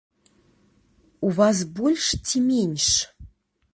У 1.27 1.29
вас 1.39 1.57
больш 1.81 2.09
ці 2.31 2.37
менш? 2.49 2.87